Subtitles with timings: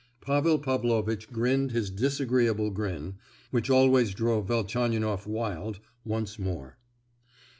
[0.19, 3.17] Pavel Pavlovitch grinned his disagreeable grin
[3.51, 6.79] (which always drove Velchaninoff wild) once more.